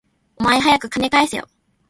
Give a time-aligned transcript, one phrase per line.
[0.37, 1.47] お前、はやく金返せよ